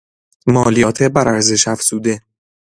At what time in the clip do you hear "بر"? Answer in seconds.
1.03-1.27